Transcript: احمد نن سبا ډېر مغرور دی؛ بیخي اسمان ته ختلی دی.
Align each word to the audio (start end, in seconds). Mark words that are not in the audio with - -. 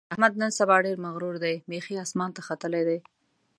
احمد 0.13 0.33
نن 0.41 0.49
سبا 0.59 0.75
ډېر 0.85 0.97
مغرور 1.05 1.35
دی؛ 1.43 1.55
بیخي 1.71 1.95
اسمان 2.05 2.29
ته 2.35 2.41
ختلی 2.47 2.81
دی. 2.89 2.99